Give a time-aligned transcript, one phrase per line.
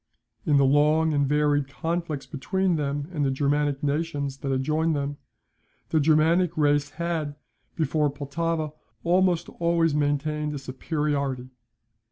[0.47, 5.17] In the long and varied conflicts between them and the Germanic nations that adjoin them,
[5.89, 7.35] the Germanic race had,
[7.75, 11.49] before Pultowa, almost always maintained a superiority.